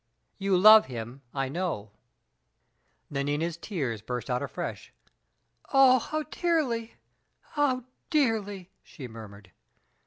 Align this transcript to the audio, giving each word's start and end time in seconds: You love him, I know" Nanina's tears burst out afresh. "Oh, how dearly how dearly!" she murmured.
You 0.39 0.57
love 0.57 0.87
him, 0.87 1.21
I 1.31 1.47
know" 1.47 1.91
Nanina's 3.11 3.55
tears 3.55 4.01
burst 4.01 4.31
out 4.31 4.41
afresh. 4.41 4.91
"Oh, 5.71 5.99
how 5.99 6.23
dearly 6.23 6.95
how 7.51 7.83
dearly!" 8.09 8.71
she 8.81 9.07
murmured. 9.07 9.51